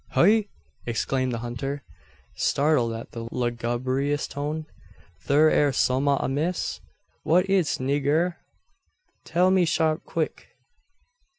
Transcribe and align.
"Heigh!" 0.13 0.47
exclaimed 0.87 1.31
the 1.31 1.37
hunter, 1.45 1.83
startled 2.33 2.91
at 2.93 3.11
the 3.11 3.27
lugubrious 3.31 4.27
tone. 4.27 4.65
"Thur 5.19 5.51
air 5.51 5.71
sommeat 5.71 6.17
amiss? 6.21 6.81
What 7.21 7.47
is't, 7.47 7.77
nigger? 7.79 8.37
Tell 9.25 9.51
me 9.51 9.63
sharp 9.63 10.03
quick. 10.03 10.57